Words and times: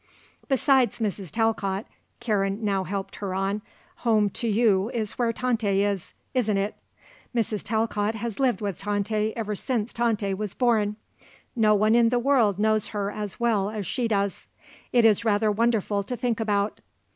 "Besides, 0.47 0.97
Mrs. 0.97 1.29
Talcott," 1.29 1.85
Karen 2.19 2.65
now 2.65 2.85
helped 2.85 3.17
her 3.17 3.35
on, 3.35 3.61
"home 3.97 4.31
to 4.31 4.47
you 4.47 4.89
is 4.95 5.11
where 5.19 5.31
Tante 5.31 5.83
is, 5.83 6.15
isn't 6.33 6.57
it. 6.57 6.73
Mrs. 7.35 7.61
Talcott 7.63 8.15
has 8.15 8.39
lived 8.39 8.61
with 8.61 8.79
Tante 8.79 9.31
ever 9.37 9.55
since 9.55 9.93
Tante 9.93 10.33
was 10.33 10.55
born. 10.55 10.95
No 11.55 11.75
one 11.75 11.93
in 11.93 12.09
the 12.09 12.17
world 12.17 12.57
knows 12.57 12.87
her 12.87 13.11
as 13.11 13.39
well 13.39 13.69
as 13.69 13.85
she 13.85 14.07
does. 14.07 14.47
It 14.91 15.05
is 15.05 15.23
rather 15.23 15.51
wonderful 15.51 16.01
to 16.01 16.17
think 16.17 16.39
about." 16.39 16.79